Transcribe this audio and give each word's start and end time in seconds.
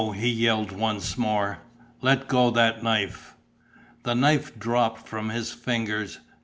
he 0.15 0.27
yelled 0.31 0.71
once 0.71 1.15
more. 1.15 1.59
"Let 2.01 2.27
go 2.27 2.49
that 2.49 2.81
knife." 2.81 3.35
The 4.01 4.15
knife 4.15 4.57
dropped 4.57 5.07
from 5.07 5.29
his 5.29 5.51
fingers. 5.53 6.17